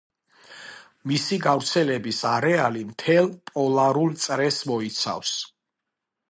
მისი 1.11 1.37
გავრცელების 1.43 2.21
არეალი 2.29 2.81
მთელ 2.93 3.29
პოლარულ 3.51 4.17
წრეს 4.25 4.59
მოიცავს. 4.73 5.37